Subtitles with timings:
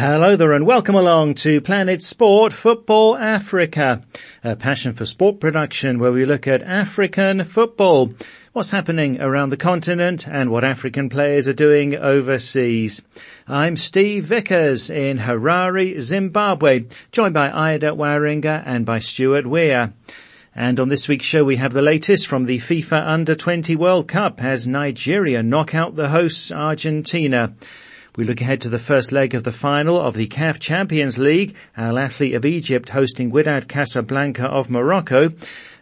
[0.00, 4.02] Hello there and welcome along to Planet Sport Football Africa,
[4.42, 8.10] a passion for sport production where we look at African football,
[8.54, 13.04] what's happening around the continent and what African players are doing overseas.
[13.46, 19.92] I'm Steve Vickers in Harare, Zimbabwe, joined by Ida Waringa and by Stuart Weir.
[20.54, 24.42] And on this week's show we have the latest from the FIFA Under-20 World Cup
[24.42, 27.54] as Nigeria knock out the hosts Argentina.
[28.20, 31.56] We look ahead to the first leg of the final of the CAF Champions League,
[31.74, 35.30] Al Ahly of Egypt hosting Wydad Casablanca of Morocco.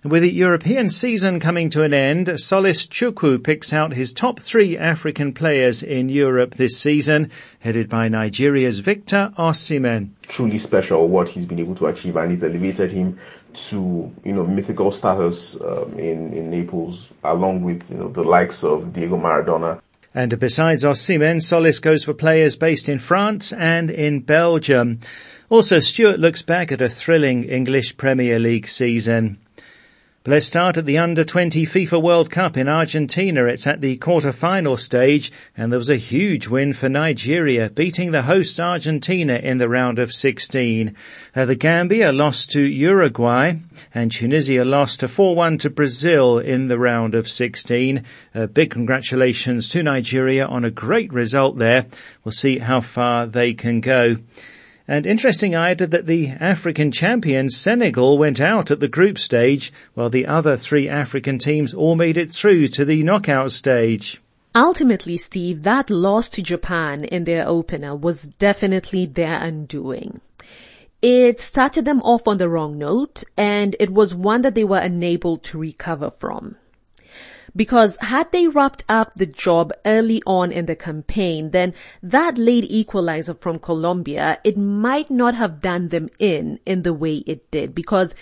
[0.05, 4.39] And with the European season coming to an end, Solace Chukwu picks out his top
[4.39, 10.11] three African players in Europe this season, headed by Nigeria's Victor Osimhen.
[10.29, 13.19] Truly special what he's been able to achieve and he's elevated him
[13.53, 18.63] to, you know, mythical status um, in, in Naples along with, you know, the likes
[18.63, 19.81] of Diego Maradona.
[20.19, 24.99] And besides Osimhen, Solace goes for players based in France and in Belgium.
[25.49, 29.39] Also, Stuart looks back at a thrilling English Premier League season.
[30.27, 33.45] Let's start at the under-20 FIFA World Cup in Argentina.
[33.45, 38.23] It's at the quarter-final stage and there was a huge win for Nigeria, beating the
[38.23, 40.97] hosts Argentina in the round of 16.
[41.37, 43.55] Uh, the Gambia lost to Uruguay
[43.95, 48.05] and Tunisia lost 4-1 to Brazil in the round of 16.
[48.35, 51.87] Uh, big congratulations to Nigeria on a great result there.
[52.25, 54.17] We'll see how far they can go.
[54.91, 59.71] And interesting, I added that the African champions Senegal went out at the group stage,
[59.93, 64.23] while the other three African teams all made it through to the knockout stage.
[64.55, 70.23] Ultimately, Steve, that loss to Japan in their opener was definitely their undoing.
[71.03, 74.79] It started them off on the wrong note, and it was one that they were
[74.79, 76.57] unable to recover from.
[77.57, 82.65] Because had they wrapped up the job early on in the campaign, then that late
[82.69, 87.75] equalizer from Colombia, it might not have done them in in the way it did
[87.75, 88.15] because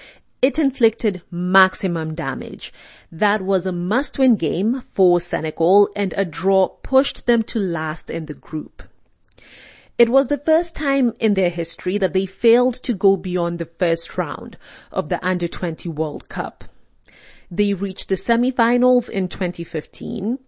[0.42, 2.72] it inflicted maximum damage.
[3.10, 8.26] That was a must-win game for Senegal and a draw pushed them to last in
[8.26, 8.82] the group.
[9.98, 13.64] It was the first time in their history that they failed to go beyond the
[13.64, 14.58] first round
[14.92, 16.64] of the Under 20 World Cup.
[17.50, 20.38] They reached the semifinals in 2015,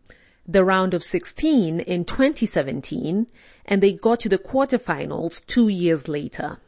[0.47, 3.27] the round of 16 in 2017,
[3.67, 6.59] and they got to the quarterfinals two years later.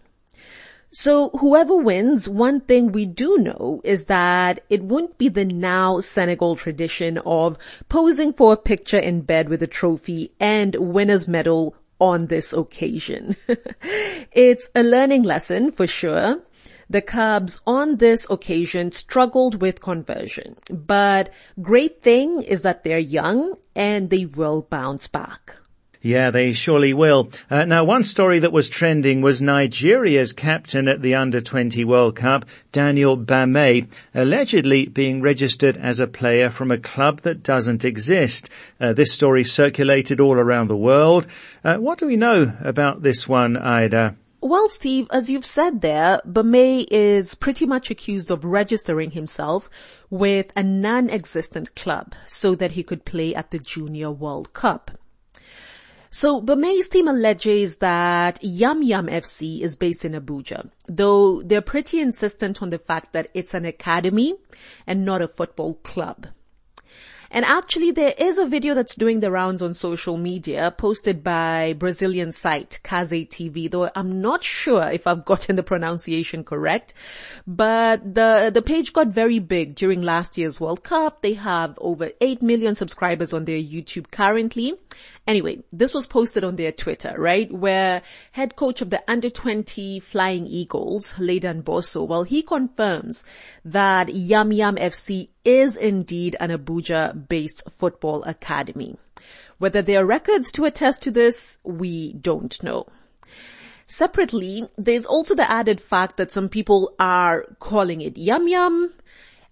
[0.92, 6.00] So whoever wins, one thing we do know is that it won't be the now
[6.00, 7.56] Senegal tradition of
[7.88, 13.36] posing for a picture in bed with a trophy and winner's medal on this occasion.
[14.32, 16.40] it's a learning lesson for sure.
[16.90, 21.30] The Cubs on this occasion struggled with conversion, but
[21.62, 25.54] great thing is that they're young and they will bounce back.
[26.02, 27.30] Yeah, they surely will.
[27.48, 32.44] Uh, now, one story that was trending was Nigeria's captain at the Under-20 World Cup,
[32.72, 38.50] Daniel Bameyi, allegedly being registered as a player from a club that doesn't exist.
[38.80, 41.28] Uh, this story circulated all around the world.
[41.62, 44.16] Uh, what do we know about this one, Ida?
[44.42, 49.68] Well, Steve, as you've said there, Bameyi is pretty much accused of registering himself
[50.08, 54.92] with a non-existent club so that he could play at the Junior World Cup.
[56.10, 62.00] So Bameyi's team alleges that Yam Yam FC is based in Abuja, though they're pretty
[62.00, 64.36] insistent on the fact that it's an academy
[64.86, 66.28] and not a football club.
[67.32, 71.74] And actually there is a video that's doing the rounds on social media posted by
[71.74, 76.94] Brazilian site Cazé TV, though I'm not sure if I've gotten the pronunciation correct,
[77.46, 81.22] but the, the page got very big during last year's World Cup.
[81.22, 84.74] They have over 8 million subscribers on their YouTube currently.
[85.26, 87.52] Anyway, this was posted on their Twitter, right?
[87.52, 88.02] Where
[88.32, 93.22] head coach of the under 20 Flying Eagles, Ladan Bosso, well, he confirms
[93.64, 98.96] that Yam Yam FC is indeed an Abuja based football academy.
[99.58, 102.86] Whether there are records to attest to this, we don't know.
[103.86, 108.92] Separately, there's also the added fact that some people are calling it Yam Yam,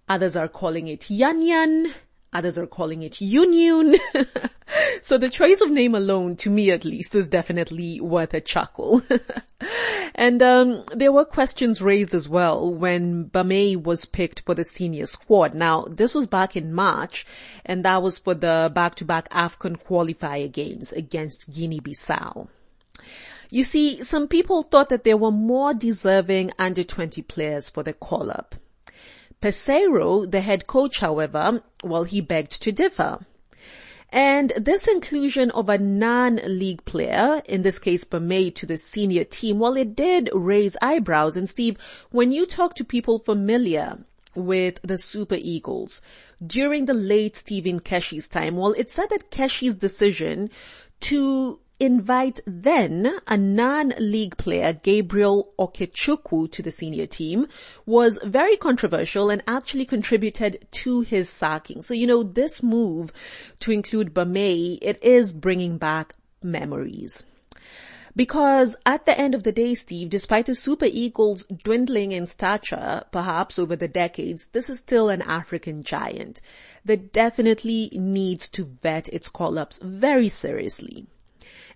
[0.08, 1.92] others are calling it Yan Yan,
[2.32, 3.96] others are calling it Yun.
[5.02, 9.02] so the choice of name alone, to me at least, is definitely worth a chuckle.
[10.14, 15.06] and um, there were questions raised as well when Bameyi was picked for the senior
[15.06, 15.54] squad.
[15.54, 17.26] Now, this was back in March,
[17.64, 22.48] and that was for the back-to-back AFCON qualifier games against Guinea-Bissau.
[23.50, 27.94] You see, some people thought that there were more deserving under 20 players for the
[27.94, 28.54] call-up.
[29.40, 33.20] Peseiro, the head coach, however, well, he begged to differ.
[34.10, 39.58] And this inclusion of a non-league player, in this case Bameyi, to the senior team,
[39.58, 41.36] well, it did raise eyebrows.
[41.36, 41.76] And Steve,
[42.10, 43.98] when you talk to people familiar
[44.34, 46.00] with the Super Eagles
[46.44, 50.48] during the late Stephen Keshi's time, well, it said that Keshi's decision
[51.00, 57.46] to invite then a non-league player, Gabriel Okechukwu, to the senior team
[57.86, 61.82] was very controversial and actually contributed to his sacking.
[61.82, 63.12] So, you know, this move
[63.60, 67.24] to include Bameyi, it is bringing back memories.
[68.16, 73.04] Because at the end of the day, Steve, despite the Super Eagles dwindling in stature,
[73.12, 76.40] perhaps over the decades, this is still an African giant
[76.84, 81.06] that definitely needs to vet its call-ups very seriously.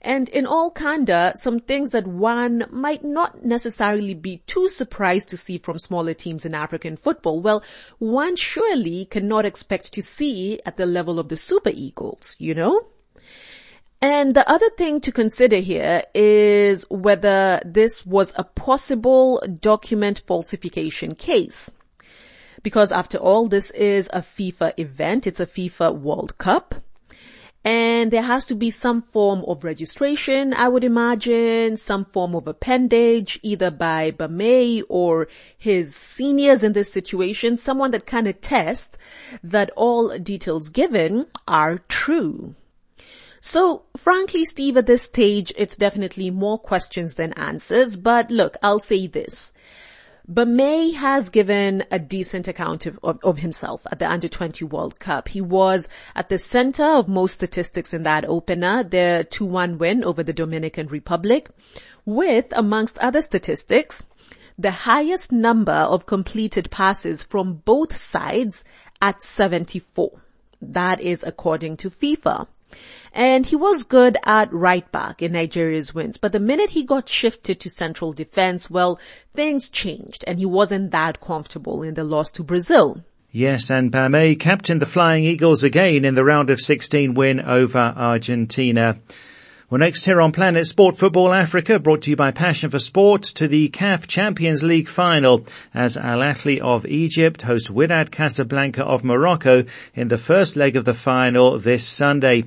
[0.04, 5.36] And in all candor, some things that one might not necessarily be too surprised to
[5.36, 7.62] see from smaller teams in African football, well,
[7.98, 12.88] one surely cannot expect to see at the level of the Super Eagles, you know?
[14.00, 21.14] And the other thing to consider here is whether this was a possible document falsification
[21.14, 21.70] case.
[22.64, 25.28] Because after all, this is a FIFA event.
[25.28, 26.74] It's a FIFA World Cup
[27.64, 32.48] and there has to be some form of registration, I would imagine, some form of
[32.48, 38.98] appendage, either by Bameyi or his seniors in this situation, someone that can attest
[39.44, 42.56] that all details given are true.
[43.40, 48.80] So frankly, Steve, at this stage, it's definitely more questions than answers, but look, I'll
[48.80, 49.52] say this.
[50.30, 55.00] Bameyi has given a decent account of, of, of, himself at the under 20 World
[55.00, 55.28] Cup.
[55.28, 60.22] He was at the center of most statistics in that opener, the 2-1 win over
[60.22, 61.50] the Dominican Republic,
[62.04, 64.04] with, amongst other statistics,
[64.56, 68.64] the highest number of completed passes from both sides
[69.00, 70.12] at 74.
[70.60, 72.46] That is according to FIFA.
[73.12, 76.16] And he was good at right back in Nigeria's wins.
[76.16, 78.98] But the minute he got shifted to central defense, well,
[79.34, 83.04] things changed and he wasn't that comfortable in the loss to Brazil.
[83.30, 87.78] Yes, and Bameyi captained the Flying Eagles again in the round of 16 win over
[87.78, 88.98] Argentina.
[89.72, 93.22] Well, next here on Planet Sport Football Africa, brought to you by Passion for Sport,
[93.22, 99.02] to the CAF Champions League final as Al Ahly of Egypt host Wydad Casablanca of
[99.02, 99.64] Morocco
[99.94, 102.44] in the first leg of the final this Sunday.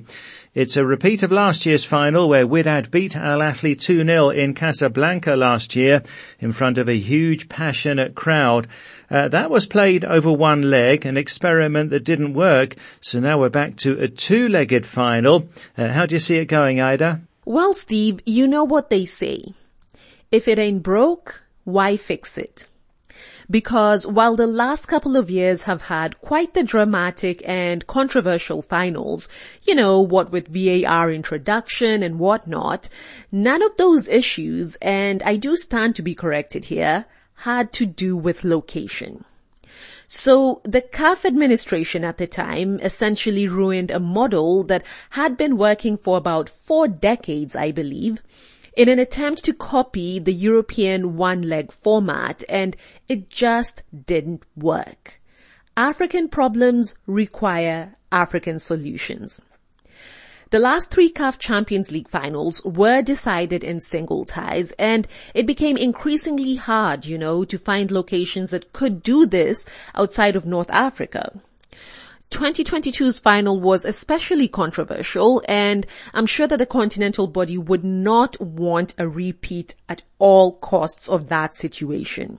[0.56, 5.36] It's a repeat of last year's final where Wydad beat Al Ahly 2-0 in Casablanca
[5.36, 6.02] last year
[6.40, 8.66] in front of a huge passionate crowd.
[9.10, 12.74] Uh, that was played over one leg, an experiment that didn't work.
[13.02, 15.46] So now we're back to a two-legged final.
[15.76, 17.20] Uh, how do you see it going, Ida?
[17.44, 19.52] Well, Steve, you know what they say.
[20.32, 22.66] If it ain't broke, why fix it?
[23.50, 29.28] Because while the last couple of years have had quite the dramatic and controversial finals,
[29.64, 32.88] you know, what with VAR introduction and whatnot,
[33.30, 38.16] none of those issues, and I do stand to be corrected here, had to do
[38.16, 39.24] with location.
[40.08, 45.96] So the CAF administration at the time essentially ruined a model that had been working
[45.96, 48.22] for about four decades, I believe,
[48.76, 52.76] in an attempt to copy the European one-leg format and
[53.08, 55.20] it just didn't work.
[55.76, 59.40] African problems require African solutions.
[60.50, 65.76] The last three CAF Champions League finals were decided in single ties and it became
[65.76, 71.40] increasingly hard, you know, to find locations that could do this outside of North Africa.
[72.30, 78.94] 2022's final was especially controversial and I'm sure that the continental body would not want
[78.98, 82.38] a repeat at all costs of that situation.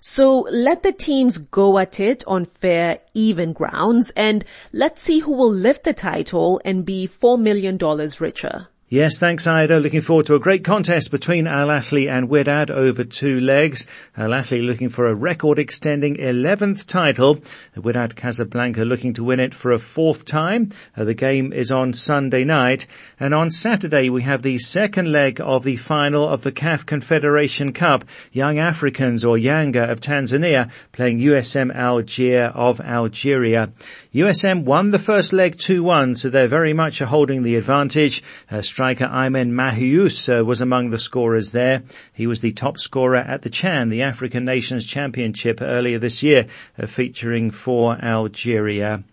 [0.00, 5.32] So let the teams go at it on fair, even grounds and let's see who
[5.32, 7.78] will lift the title and be $4 million
[8.18, 8.68] richer.
[8.92, 9.80] Yes, thanks Ida.
[9.80, 13.86] Looking forward to a great contest between Al Ahly and Wydad over two legs.
[14.18, 17.36] Al Ahly looking for a record extending 11th title.
[17.74, 20.72] Wydad Casablanca looking to win it for a fourth time.
[20.94, 22.86] Uh, the game is on Sunday night.
[23.18, 27.72] And on Saturday we have the second leg of the final of the CAF Confederation
[27.72, 28.04] Cup.
[28.30, 33.72] Young Africans or Yanga of Tanzania playing USM Alger of Algeria.
[34.12, 38.22] USM won the first leg 2-1 so they're very much holding the advantage.
[38.50, 41.84] Uh, striker Aymen Mahious uh, was among the scorers there.
[42.12, 46.48] He was the top scorer at the Chan, the African Nations Championship earlier this year,
[46.76, 49.04] uh, featuring for Algeria.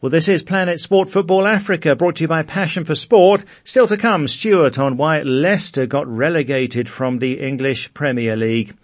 [0.00, 3.44] Well, this is Planet Sport Football Africa, brought to you by Passion for Sport.
[3.62, 8.74] Still to come, Stuart on why Leicester got relegated from the English Premier League.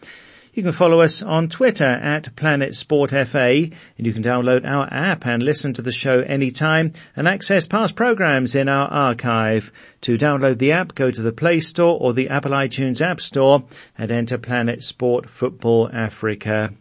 [0.54, 4.86] You can follow us on Twitter at Planet Sport FA and you can download our
[4.92, 9.72] app and listen to the show anytime and access past programs in our archive.
[10.02, 13.64] To download the app, go to the Play Store or the Apple iTunes App Store
[13.96, 16.74] and enter Planet Sport Football Africa.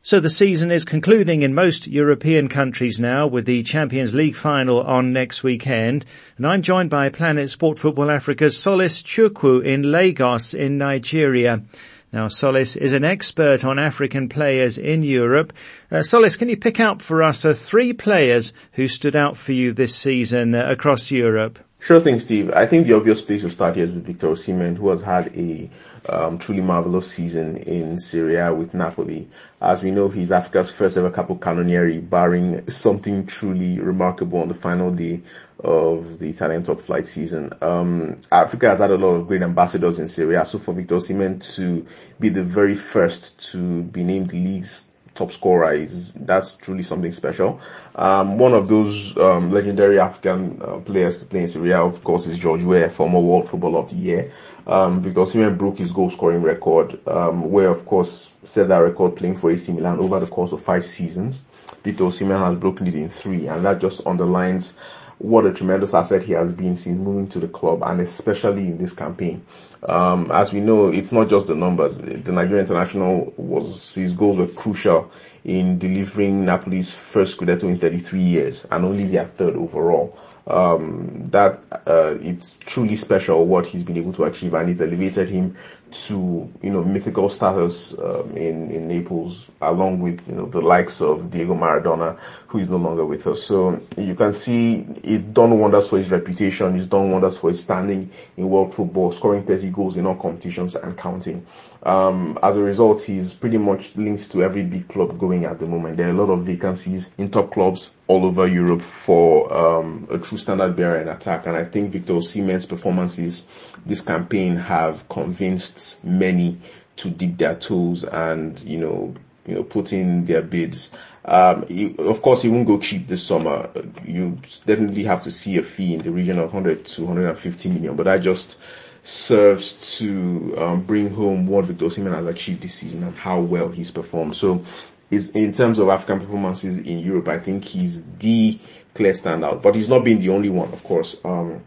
[0.00, 4.80] So the season is concluding in most European countries now with the Champions League final
[4.80, 6.06] on next weekend.
[6.38, 11.64] And I'm joined by Planet Sport Football Africa's Solace Chukwu in Lagos in Nigeria.
[12.12, 15.52] Now, Solace is an expert on African players in Europe.
[15.92, 19.52] Uh, Solace, can you pick out for us uh, three players who stood out for
[19.52, 21.60] you this season uh, across Europe?
[21.78, 22.50] Sure thing, Steve.
[22.50, 25.36] I think the obvious place to start here is with Victor Osimhen, who has had
[25.36, 25.70] a
[26.08, 29.28] um, truly marvelous season in Serie A with Napoli.
[29.62, 34.54] As we know, he's Africa's first ever capo cannoniere, barring something truly remarkable on the
[34.54, 35.20] final day
[35.58, 37.52] of the Italian top flight season.
[37.60, 40.94] Um, Africa has had a lot of great ambassadors in Serie A, so for Victor
[40.94, 41.86] Osimhen to
[42.18, 47.12] be the very first to be named the league's top scorer is that's truly something
[47.12, 47.60] special.
[47.94, 52.02] Um, one of those um, legendary African uh, players to play in Serie A, of
[52.02, 54.32] course, is George Weah, former World Footballer of the Year
[54.70, 59.16] um, because Osimhen broke his goal scoring record, um, where of course set that record
[59.16, 61.42] playing for AC Milan over the course of five seasons.
[61.82, 64.76] Victor Osimhen has broken it in three, and that just underlines
[65.18, 68.78] what a tremendous asset he has been since moving to the club, and especially in
[68.78, 69.44] this campaign.
[69.82, 71.98] Um, as we know, it's not just the numbers.
[71.98, 75.10] The Nigerian international was his goals were crucial
[75.42, 80.16] in delivering Napoli's first Scudetto in 33 years, and only their third overall
[80.50, 85.28] um, that uh, it's truly special what he's been able to achieve, and it's elevated
[85.28, 85.56] him
[85.92, 91.00] to you know mythical status um, in in Naples, along with you know the likes
[91.00, 93.42] of Diego Maradona, who is no longer with us.
[93.44, 96.76] So you can see it done wonders for his reputation.
[96.76, 100.76] It's done wonders for his standing in world football, scoring 30 goals in all competitions
[100.76, 101.46] and counting.
[101.82, 105.66] Um, as a result, he's pretty much linked to every big club going at the
[105.66, 105.96] moment.
[105.96, 110.18] There are a lot of vacancies in top clubs all over Europe for um, a
[110.18, 113.46] true standard bearer in attack, and I think Victor Osimhen's performances
[113.86, 116.58] this campaign have convinced many
[116.96, 119.14] to dip their toes and you know
[119.46, 120.92] you know put in their bids.
[121.24, 123.68] Um, he, of course, he won't go cheap this summer.
[124.04, 127.96] You definitely have to see a fee in the region of 100 to 150 million,
[127.96, 128.58] but that just
[129.02, 133.68] serves to um, bring home what Victor Osimhen has achieved this season and how well
[133.68, 134.36] he's performed.
[134.36, 134.64] So,
[135.10, 138.58] is in terms of African performances in Europe, I think he's the
[138.94, 139.62] clear standout.
[139.62, 141.16] But he's not been the only one, of course.
[141.24, 141.62] Um,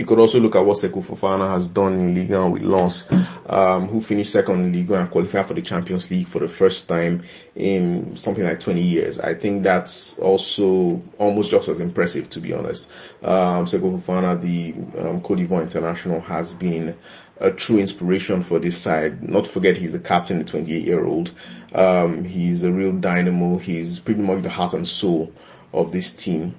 [0.00, 3.06] you could also look at what Seko Fofana has done in Ligue 1 with Lens,
[3.46, 6.48] um, who finished second in Ligue 1 and qualified for the Champions League for the
[6.48, 7.22] first time
[7.54, 9.18] in something like 20 years.
[9.20, 12.90] I think that's also almost just as impressive, to be honest.
[13.22, 14.72] Um, Seko Fofana, the
[15.06, 16.96] um, Cote d'Ivoire international, has been
[17.36, 19.22] a true inspiration for this side.
[19.22, 21.30] Not to forget he's the captain, a 28 year old.
[21.74, 23.58] Um, he's a real dynamo.
[23.58, 25.30] He's pretty much the heart and soul
[25.74, 26.54] of this team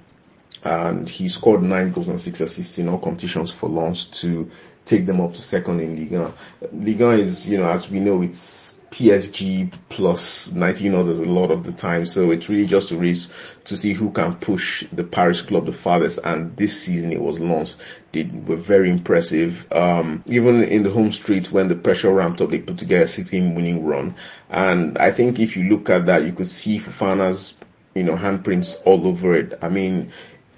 [0.63, 4.49] and he scored nine goals and six assists in all competitions for Lens to
[4.85, 6.33] take them up to second in Ligue 1.
[6.73, 11.49] Ligue 1 is, you know, as we know, it's PSG plus 19 others a lot
[11.49, 12.05] of the time.
[12.05, 13.29] So it's really just a race
[13.65, 16.19] to see who can push the Paris club the farthest.
[16.23, 17.77] And this season it was Lens.
[18.11, 19.71] They were very impressive.
[19.71, 23.07] Um, even in the home street when the pressure ramped up, they put together a
[23.07, 24.15] 16 winning run.
[24.49, 27.57] And I think if you look at that, you could see Fofana's
[27.95, 29.59] you know, handprints all over it.
[29.61, 30.11] I mean,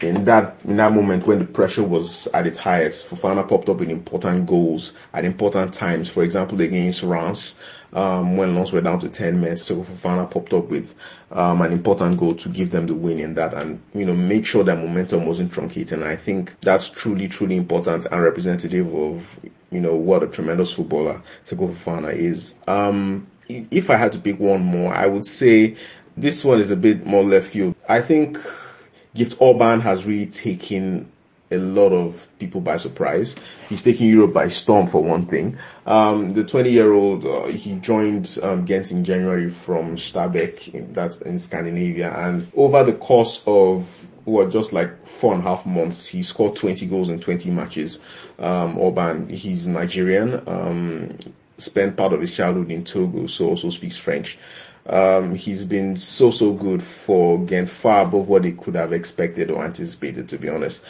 [0.03, 3.81] in that in that moment when the pressure was at its highest, Fofana popped up
[3.81, 6.09] in important goals at important times.
[6.09, 7.57] For example, against Reims,
[7.93, 10.95] um, when Lens were down to 10 men, so Fofana popped up with
[11.31, 14.45] um, an important goal to give them the win in that and, you know, make
[14.45, 15.99] sure that momentum wasn't truncated.
[15.99, 19.39] And I think that's truly, truly important and representative of,
[19.71, 22.55] you know, what a tremendous footballer Seko Fofana is.
[22.67, 25.75] Um, if I had to pick one more, I would say
[26.17, 27.75] this one is a bit more left field.
[27.87, 28.39] I think
[29.15, 31.11] Gift Orban has really taken
[31.51, 33.35] a lot of people by surprise.
[33.69, 35.57] He's taking Europe by storm for one thing.
[35.85, 40.93] Um, the 20 year old, uh, he joined um, Ghent in January from Stabæk, in,
[40.93, 43.87] that's in Scandinavia, and over the course of
[44.25, 47.99] what just like four and a half months, he scored 20 goals in 20 matches.
[48.39, 51.17] Um, Orban, he's Nigerian, um,
[51.57, 54.37] spent part of his childhood in Togo, so also speaks French.
[54.85, 59.49] Um, he's been so, so good for Ghent, far above what they could have expected
[59.49, 60.83] or anticipated, to be honest.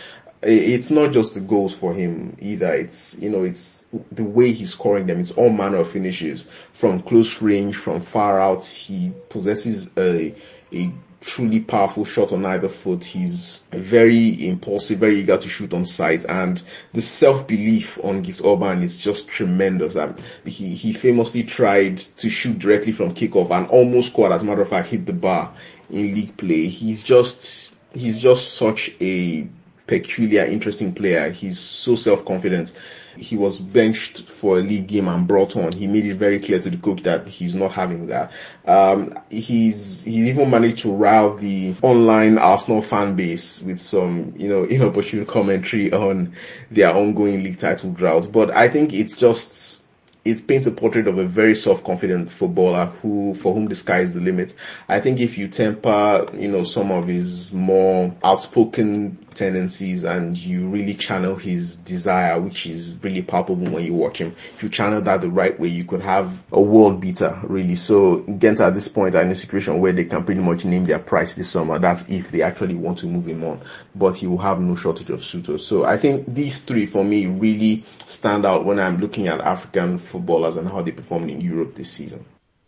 [0.46, 2.72] It's not just the goals for him either.
[2.72, 5.20] It's, you know, it's the way he's scoring them.
[5.20, 8.66] It's all manner of finishes from close range, from far out.
[8.66, 10.36] He possesses a,
[10.74, 13.06] a truly powerful shot on either foot.
[13.06, 18.84] He's very impulsive, very eager to shoot on sight, and the self-belief on Gift Orban
[18.84, 19.96] is just tremendous.
[19.96, 24.46] Um, he, he famously tried to shoot directly from kickoff and almost scored, as a
[24.46, 25.54] matter of fact, hit the bar
[25.90, 26.68] in league play.
[26.68, 29.48] He's just, he's just such a
[29.88, 31.30] peculiar, interesting player.
[31.30, 32.72] He's so self-confident.
[33.18, 35.72] He was benched for a league game and brought on.
[35.72, 38.32] He made it very clear to the coach that he's not having that.
[38.66, 44.50] Um, he's he even managed to rile the online Arsenal fan base with some, you
[44.50, 46.34] know, inopportune commentary on
[46.72, 48.32] their ongoing league title drought.
[48.32, 49.83] But I think it's just
[50.25, 54.13] it paints a portrait of a very self-confident footballer who, for whom the sky is
[54.13, 54.53] the limit.
[54.88, 60.70] I think if you temper, you know, some of his more outspoken tendencies and you
[60.70, 65.01] really channel his desire, which is really palpable when you watch him, if you channel
[65.01, 67.75] that the right way, you could have a world beater, really.
[67.75, 70.86] So Ghent at this point are in a situation where they can pretty much name
[70.86, 71.80] their price this summer.
[71.80, 73.62] That's if they actually want to move him on,
[73.94, 75.65] but he will have no shortage of suitors.
[75.65, 79.98] So I think these three for me really stand out when I'm looking at African
[80.13, 82.24] footballers and how they performed in Europe this season.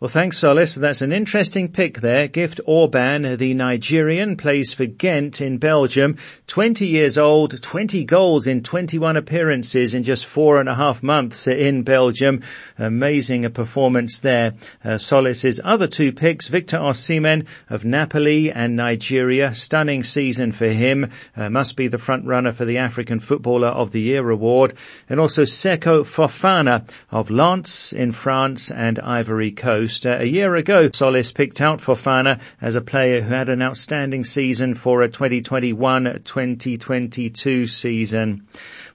[0.06, 0.76] Well, thanks, Solace.
[0.76, 2.28] That's an interesting pick there.
[2.28, 6.16] Gift Orban, the Nigerian, plays for Ghent in Belgium.
[6.46, 11.48] 20 years old, 20 goals in 21 appearances in just four and a half months
[11.48, 12.40] in Belgium.
[12.78, 14.52] Amazing a performance there.
[14.84, 19.56] Uh, Solace's other two picks, Victor Osimhen of Napoli and Nigeria.
[19.56, 21.10] Stunning season for him.
[21.36, 24.74] Uh, must be the front runner for the African Footballer of the Year award.
[25.08, 29.95] And also Seko Fofana of Lens in France and Ivory Coast.
[30.04, 34.24] Uh, a year ago, Solace picked out Fofana as a player who had an outstanding
[34.24, 38.48] season for a 2021-2022 season.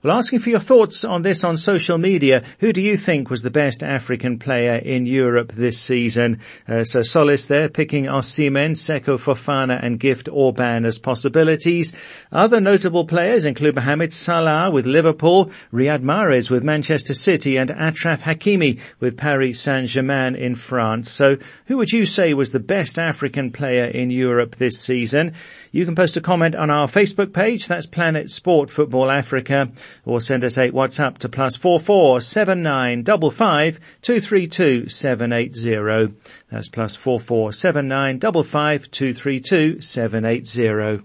[0.04, 2.42] Well, asking for your thoughts on this on social media.
[2.58, 6.40] Who do you think was the best African player in Europe this season?
[6.68, 11.94] Uh, so Solace there picking Osimhen, Seko Fofana and Gift Orban as possibilities.
[12.32, 18.22] Other notable players include Mohamed Salah with Liverpool, Riyad Mahrez with Manchester City and Achraf
[18.22, 21.12] Hakimi with Paris Saint-Germain in France.
[21.12, 25.36] So who would you say was the best African player in Europe this season?
[25.72, 27.68] You can post a comment on our Facebook page.
[27.68, 29.70] That's Planet Sport Football Africa
[30.06, 34.48] or send us a WhatsApp to plus four four seven nine double five two three
[34.48, 36.14] two seven eight zero.
[36.50, 41.04] That's plus four four seven nine double five two three two seven eight zero.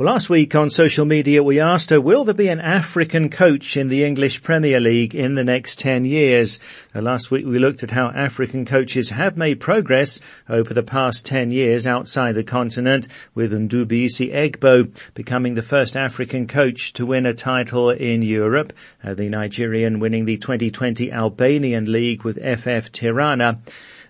[0.00, 3.76] Well, last week on social media we asked her, will there be an African coach
[3.76, 6.58] in the English Premier League in the next 10 years?
[6.94, 11.50] Last week we looked at how African coaches have made progress over the past 10
[11.50, 17.34] years outside the continent, with Ndubuisi Egbo becoming the first African coach to win a
[17.34, 18.72] title in Europe,
[19.04, 23.58] uh, the Nigerian winning the 2020 Albanian League with FF Tirana.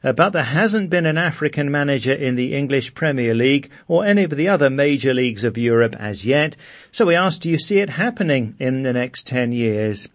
[0.02, 4.24] Uh, but there hasn't been an African manager in the English Premier League or any
[4.24, 6.56] of the other major leagues of Europe as yet.
[6.92, 10.08] So we asked, do you see it happening in the next 10 years?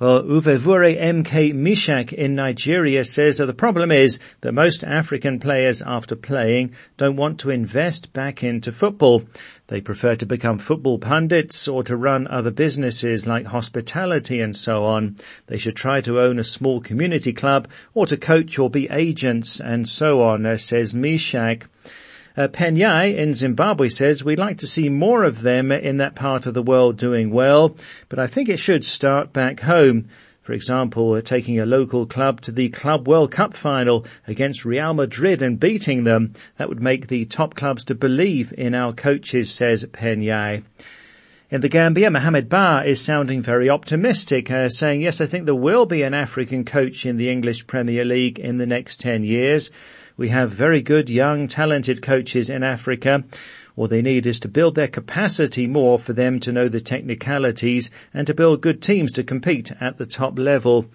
[0.00, 5.82] Well, Uvevure MK Mishak in Nigeria says that the problem is that most African players
[5.82, 9.24] after playing don't want to invest back into football.
[9.66, 14.86] They prefer to become football pundits or to run other businesses like hospitality and so
[14.86, 15.16] on.
[15.48, 19.60] They should try to own a small community club or to coach or be agents
[19.60, 21.64] and so on, uh, says Mishak.
[22.40, 26.46] Uh, Penyai in Zimbabwe says, we'd like to see more of them in that part
[26.46, 27.76] of the world doing well,
[28.08, 30.08] but I think it should start back home.
[30.40, 35.42] For example, taking a local club to the Club World Cup final against Real Madrid
[35.42, 39.84] and beating them, that would make the top clubs to believe in our coaches, says
[39.84, 40.62] Penyai.
[41.50, 45.54] In the Gambia, Mohamed Ba is sounding very optimistic, uh, saying, yes, I think there
[45.54, 49.70] will be an African coach in the English Premier League in the next 10 years.
[50.20, 53.24] We have very good, young, talented coaches in Africa.
[53.76, 57.90] All they need is to build their capacity more for them to know the technicalities
[58.12, 60.86] and to build good teams to compete at the top level.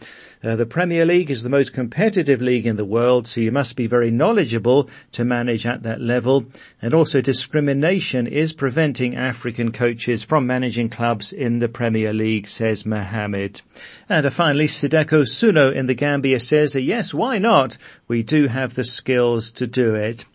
[0.43, 3.75] Uh, the Premier League is the most competitive league in the world, so you must
[3.75, 6.45] be very knowledgeable to manage at that level.
[6.81, 12.85] And also discrimination is preventing African coaches from managing clubs in the Premier League, says
[12.85, 13.61] Mohammed.
[14.07, 17.77] And finally, Sideko Suno in the Gambia says, yes, why not?
[18.07, 20.25] We do have the skills to do it.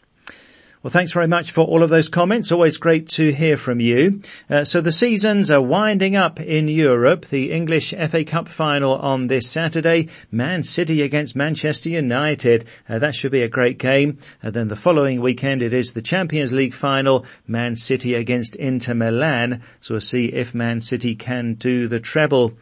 [0.83, 2.51] Well, thanks very much for all of those comments.
[2.51, 4.23] Always great to hear from you.
[4.49, 7.27] Uh, so the seasons are winding up in Europe.
[7.27, 10.09] The English FA Cup final on this Saturday.
[10.33, 12.65] Man City against Manchester United.
[12.89, 14.21] Uh, that should be a great game.
[14.43, 17.27] And uh, then the following weekend it is the Champions League final.
[17.47, 19.61] Man City against Inter Milan.
[19.83, 22.55] So we'll see if Man City can do the treble.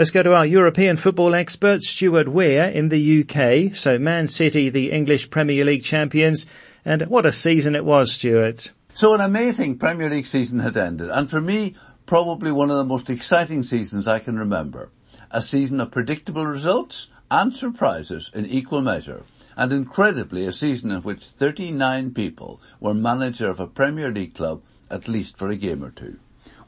[0.00, 3.76] Let's go to our European football expert, Stuart Weir in the UK.
[3.76, 6.46] So Man City, the English Premier League champions.
[6.86, 8.72] And what a season it was, Stuart.
[8.94, 11.10] So an amazing Premier League season had ended.
[11.10, 11.74] And for me,
[12.06, 14.88] probably one of the most exciting seasons I can remember.
[15.30, 19.24] A season of predictable results and surprises in equal measure.
[19.54, 24.62] And incredibly, a season in which 39 people were manager of a Premier League club
[24.90, 26.18] at least for a game or two.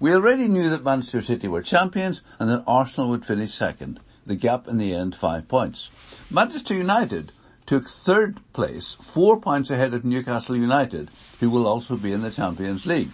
[0.03, 4.01] We already knew that Manchester City were champions and that Arsenal would finish second.
[4.27, 5.91] The gap in the end five points.
[6.29, 7.31] Manchester United
[7.67, 12.33] took third place, four points ahead of Newcastle United, who will also be in the
[12.33, 13.13] Champions League.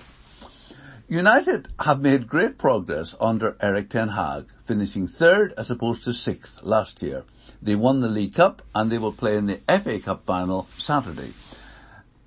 [1.10, 6.62] United have made great progress under Erik Ten Hag, finishing third as opposed to sixth
[6.62, 7.24] last year.
[7.60, 11.34] They won the League Cup and they will play in the FA Cup final Saturday.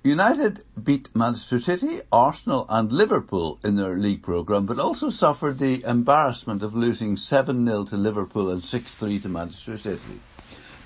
[0.04, 5.84] United beat Manchester City, Arsenal and Liverpool in their league programme, but also suffered the
[5.84, 10.20] embarrassment of losing 7-0 to Liverpool and 6-3 to Manchester City.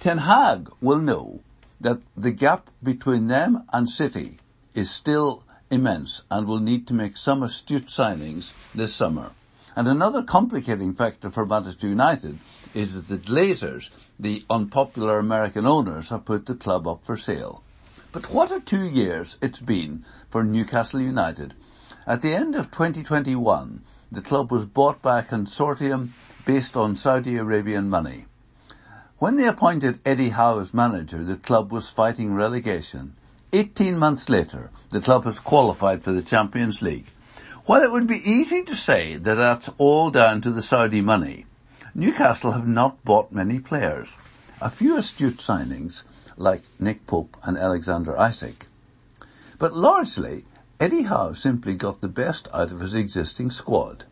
[0.01, 1.41] Ten Hag will know
[1.81, 4.39] that the gap between them and City
[4.75, 9.31] is still immense and will need to make some astute signings this summer.
[9.75, 12.39] And another complicating factor for Manchester United
[12.75, 13.89] is that the Glazers,
[14.21, 17.63] the unpopular American owners, have put the club up for sale.
[18.17, 21.53] But what a two years it's been for Newcastle United.
[22.07, 26.13] At the end of 2021, the club was bought by a consortium
[26.47, 28.25] based on Saudi Arabian money.
[29.19, 33.13] When they appointed Eddie Howe as manager, the club was fighting relegation.
[33.53, 37.09] 18 months later, the club has qualified for the Champions League.
[37.67, 41.45] While it would be easy to say that that's all down to the Saudi money,
[41.95, 44.09] Newcastle have not bought many players.
[44.59, 46.05] A few astute signings
[46.37, 48.66] like Nick Pope and Alexander Isak.
[49.59, 50.44] But largely,
[50.79, 54.05] Eddie Howe simply got the best out of his existing squad.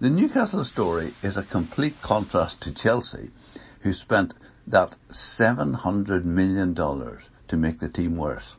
[0.00, 3.30] The Newcastle story is a complete contrast to Chelsea,
[3.80, 4.34] who spent
[4.66, 8.56] that $700 million to make the team worse.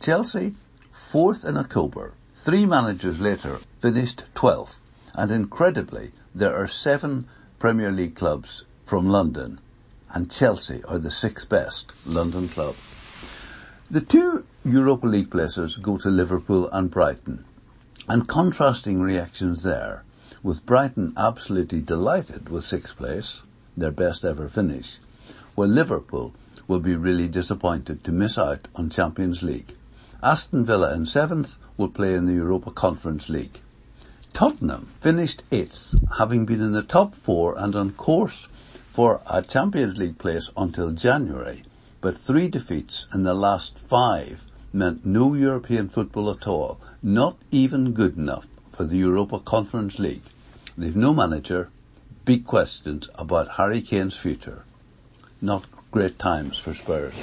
[0.00, 0.54] Chelsea,
[0.90, 4.78] fourth in October, three managers later, finished 12th,
[5.14, 7.26] and incredibly, there are seven
[7.58, 9.60] Premier League clubs from London
[10.12, 12.74] and Chelsea are the sixth best London club.
[13.90, 17.44] The two Europa League places go to Liverpool and Brighton,
[18.08, 20.04] and contrasting reactions there,
[20.42, 23.42] with Brighton absolutely delighted with sixth place,
[23.76, 24.98] their best ever finish,
[25.54, 26.34] while Liverpool
[26.66, 29.76] will be really disappointed to miss out on Champions League.
[30.22, 33.60] Aston Villa in seventh will play in the Europa Conference League.
[34.32, 38.48] Tottenham finished eighth, having been in the top four and on course
[38.96, 41.62] for a Champions League place until January,
[42.00, 47.92] but three defeats in the last five meant no European football at all, not even
[47.92, 50.22] good enough for the Europa Conference League.
[50.78, 51.68] They've no manager,
[52.24, 54.64] big questions about Harry Kane's future.
[55.42, 57.20] Not great times for Spurs.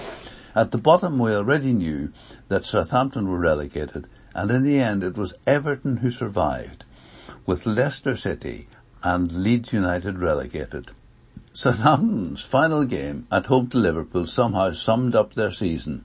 [0.54, 2.12] At the bottom we already knew
[2.50, 4.06] that Southampton were relegated
[4.36, 6.84] and in the end it was Everton who survived,
[7.48, 8.68] with Leicester City
[9.02, 10.92] and Leeds United relegated.
[11.56, 16.04] Southampton's final game at home to Liverpool somehow summed up their season.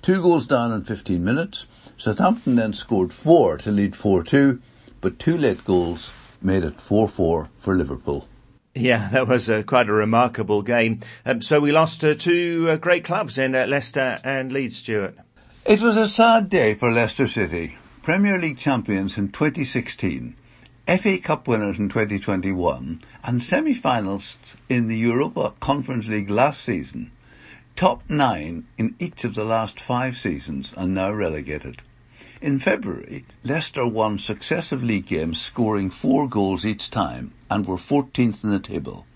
[0.00, 1.66] Two goals down in 15 minutes.
[1.98, 4.58] Southampton then scored four to lead 4-2,
[5.02, 7.10] but two late goals made it 4-4
[7.58, 8.26] for Liverpool.
[8.74, 11.00] Yeah, that was uh, quite a remarkable game.
[11.26, 15.16] Um, so we lost uh, two uh, great clubs in uh, Leicester and Leeds, Stuart.
[15.66, 20.36] It was a sad day for Leicester City, Premier League champions in 2016
[20.86, 27.10] FA Cup winners in 2021 and semi-finalists in the Europa Conference League last season,
[27.74, 31.82] top nine in each of the last five seasons and now relegated.
[32.40, 38.44] In February, Leicester won successive league games scoring four goals each time and were 14th
[38.44, 39.06] in the table.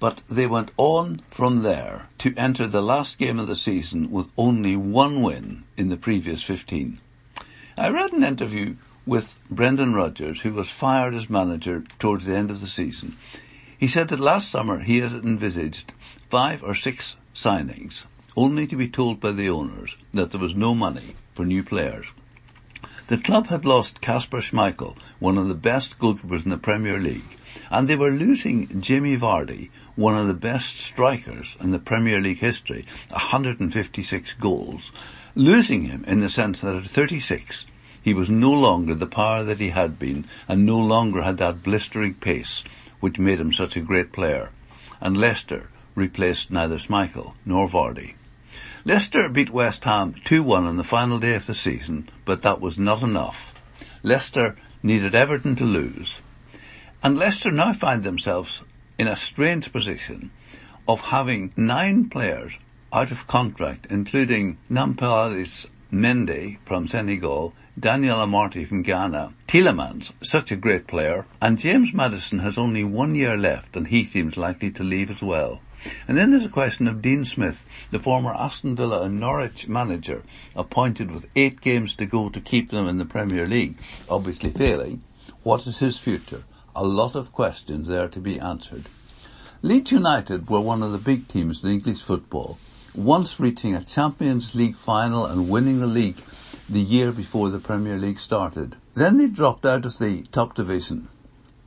[0.00, 4.28] But they went on from there to enter the last game of the season with
[4.38, 6.98] only one win in the previous 15.
[7.76, 12.50] I read an interview with Brendan Rodgers, who was fired as manager towards the end
[12.50, 13.16] of the season.
[13.78, 15.92] He said that last summer he had envisaged
[16.30, 18.04] five or six signings,
[18.36, 22.06] only to be told by the owners that there was no money for new players.
[23.08, 27.38] The club had lost Kasper Schmeichel, one of the best goalkeepers in the Premier League,
[27.70, 32.38] And they were losing Jamie Vardy, one of the best strikers in the Premier League
[32.38, 34.92] history, 156 goals,
[35.34, 37.66] losing him in the sense that at 36,
[38.04, 41.62] he was no longer the power that he had been and no longer had that
[41.62, 42.62] blistering pace
[43.00, 44.50] which made him such a great player.
[45.00, 48.12] And Leicester replaced neither Schmeichel nor Vardy.
[48.84, 52.78] Leicester beat West Ham 2-1 on the final day of the season, but that was
[52.78, 53.54] not enough.
[54.02, 56.20] Leicester needed Everton to lose.
[57.02, 58.62] And Leicester now find themselves
[58.98, 60.30] in a strange position
[60.86, 62.58] of having nine players
[62.92, 70.56] out of contract, including Nampalys Mendy from Senegal, Daniel Amartey from Ghana, Tielemans, such a
[70.56, 74.84] great player, and James Maddison has only one year left and he seems likely to
[74.84, 75.60] leave as well.
[76.06, 80.22] And then there's a question of Dean Smith, the former Aston Villa and Norwich manager,
[80.54, 83.76] appointed with eight games to go to keep them in the Premier League,
[84.08, 85.02] obviously failing.
[85.42, 86.44] What is his future?
[86.76, 88.88] A lot of questions there to be answered.
[89.62, 92.56] Leeds United were one of the big teams in English football,
[92.94, 96.18] once reaching a Champions League final and winning the league
[96.68, 98.76] the year before the Premier League started.
[98.94, 101.08] Then they dropped out of the top division.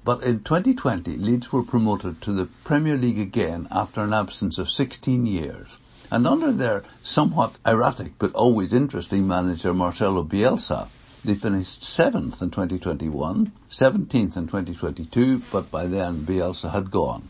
[0.04, 4.72] But in 2020, Leeds were promoted to the Premier League again after an absence of
[4.72, 5.68] 16 years.
[6.10, 10.88] And under their somewhat erratic but always interesting manager Marcelo Bielsa,
[11.24, 17.28] they finished 7th in 2021, 17th in 2022, but by then Bielsa had gone.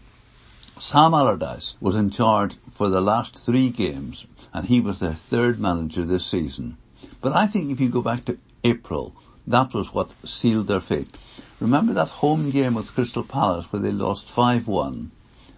[0.79, 5.59] Sam Allardyce was in charge for the last three games and he was their third
[5.59, 6.77] manager this season.
[7.21, 11.15] But I think if you go back to April, that was what sealed their fate.
[11.59, 15.09] Remember that home game with Crystal Palace where they lost 5-1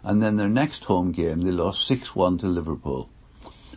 [0.04, 3.10] and then their next home game they lost 6-1 to Liverpool.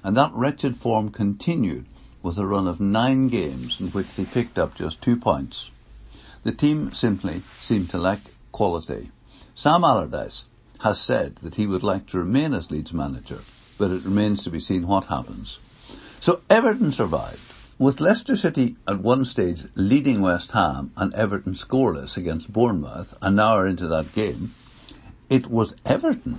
[0.05, 1.87] And that wretched form continued
[2.23, 5.71] with a run of nine games in which they picked up just two points.
[6.45, 8.21] The team simply seemed to lack
[8.53, 9.11] quality.
[9.55, 10.45] Sam Allardyce
[10.81, 13.41] has said that he would like to remain as Leeds manager,
[13.79, 15.59] but it remains to be seen what happens.
[16.21, 17.52] So Everton survived.
[17.83, 23.41] With Leicester City at one stage leading West Ham and Everton scoreless against Bournemouth an
[23.41, 24.55] hour into that game,
[25.29, 26.39] it was Everton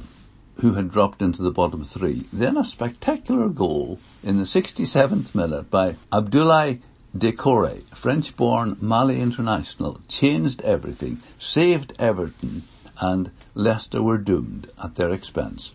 [0.61, 2.27] who had dropped into the bottom three.
[2.31, 6.79] Then a spectacular goal in the 67th minute by Abdoulaye
[7.13, 12.63] Doucouré, French-born Mali international, changed everything, saved Everton,
[13.01, 15.73] and Leicester were doomed at their expense.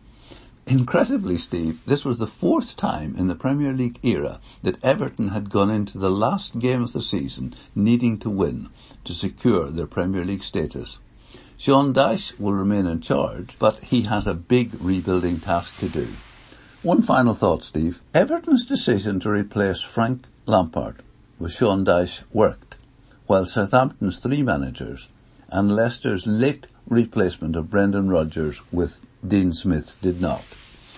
[0.71, 5.49] Incredibly, Steve, this was the fourth time in the Premier League era that Everton had
[5.49, 8.69] gone into the last game of the season needing to win
[9.05, 10.99] to secure their Premier League status.
[11.57, 16.07] Sean Dyche will remain in charge, but he has a big rebuilding task to do.
[16.83, 18.03] One final thought, Steve.
[18.13, 20.97] Everton's decision to replace Frank Lampard
[21.39, 22.77] with Sean Dyche worked,
[23.27, 25.09] while Southampton's three managers
[25.49, 30.45] and Leicester's late replacement of Brendan Rodgers with Dean Smith did not.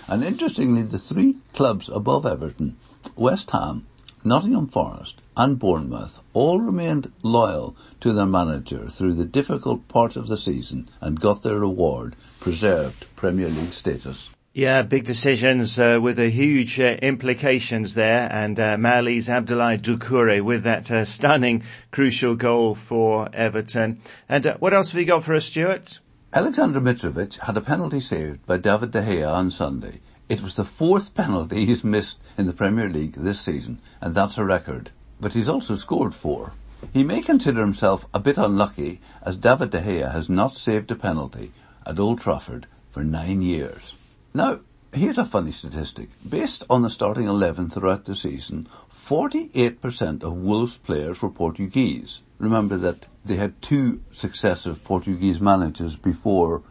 [0.09, 2.77] And interestingly, the three clubs above Everton,
[3.17, 3.87] West Ham,
[4.23, 10.29] Nottingham Forest and Bournemouth all remained loyal to their manager through the difficult part of
[10.29, 14.31] the season and got their reward, preserved Premier League status.
[14.53, 20.43] Yeah, big decisions uh, with a huge uh, implications there, and uh, Mali's Abdoulaye Doucouré
[20.43, 24.01] with that uh, stunning, crucial goal for Everton.
[24.29, 26.01] And uh, what else have you got for us, Stuart?
[26.33, 30.01] Alexander Mitrovic had a penalty saved by David De Gea on Sunday.
[30.29, 34.39] It was the fourth penalty he's missed in the Premier League this season, and that's
[34.39, 34.93] a record.
[35.21, 36.53] But he's also scored four.
[36.93, 40.95] He may consider himself a bit unlucky as David De Gea has not saved a
[40.95, 41.51] penalty
[41.85, 43.97] at Old Trafford for nine years.
[44.33, 44.61] Now,
[44.93, 46.11] here's a funny statistic.
[46.27, 48.69] Based on the starting 11 throughout the season,
[49.05, 52.23] 48% of Wolves players were Portuguese.
[52.39, 56.63] Remember that they had two successive Portuguese managers before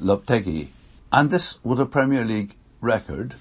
[0.00, 0.68] Lopetegui.
[1.12, 3.34] And this was a Premier League record.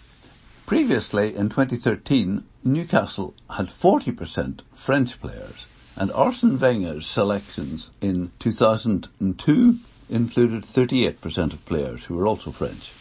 [0.66, 9.78] Previously, in 2013, Newcastle had 40% French players, and Arsene Wenger's selections in 2002
[10.10, 12.92] included 38% of players who were also French.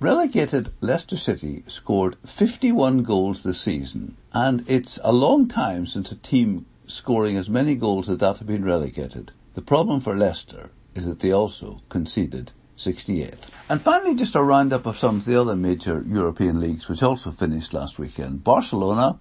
[0.00, 6.16] Relegated Leicester City scored 51 goals this season, and it's a long time since a
[6.16, 9.32] team scoring as many goals as that have been relegated.
[9.54, 13.34] The problem for Leicester is that they also conceded 68.
[13.68, 17.30] And finally, just a roundup of some of the other major European leagues which also
[17.30, 18.44] finished last weekend.
[18.44, 19.18] Barcelona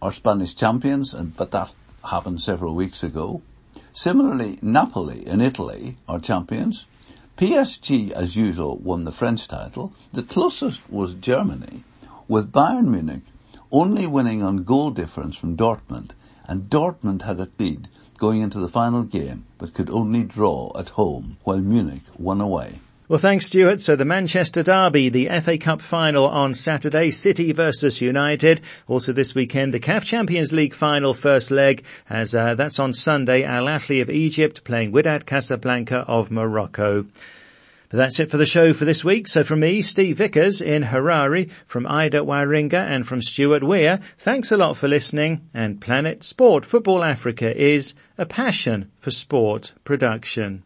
[0.00, 1.72] are Spanish champions, but that
[2.04, 3.42] happened several weeks ago.
[3.92, 6.86] Similarly, Napoli in Italy are champions.
[7.36, 9.92] PSG, as usual, won the French title.
[10.12, 11.84] The closest was Germany,
[12.28, 13.22] with Bayern Munich
[13.72, 16.10] only winning on goal difference from Dortmund,
[16.48, 20.90] and Dortmund had a lead going into the final game, but could only draw at
[20.90, 22.80] home while Munich won away.
[23.08, 23.80] Well, thanks, Stuart.
[23.80, 28.60] So the Manchester Derby, the FA Cup final on Saturday, City versus United.
[28.88, 33.44] Also this weekend, the CAF Champions League final first leg, as uh, that's on Sunday.
[33.44, 37.06] Al Ahly of Egypt playing Wydad Casablanca of Morocco.
[37.96, 39.26] That's it for the show for this week.
[39.26, 44.52] So from me, Steve Vickers in Harare, from Ida Waringa and from Stuart Weir, thanks
[44.52, 45.48] a lot for listening.
[45.54, 50.62] And Planet Sport Football Africa is a passion for sport production.